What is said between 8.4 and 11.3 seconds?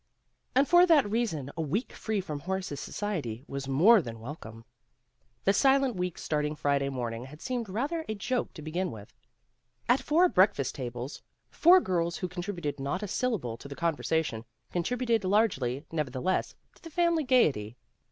to begin with. At four breakfast tables,